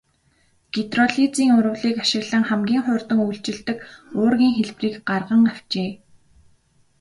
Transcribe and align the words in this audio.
Гидролизын 0.73 1.49
урвалыг 1.57 1.97
ашиглан 2.03 2.43
хамгийн 2.49 2.81
хурдан 2.85 3.19
үйлчилдэг 3.27 3.77
уургийн 4.19 4.53
хэлбэрийг 4.57 4.95
гарган 5.09 5.43
авчээ. 5.51 5.91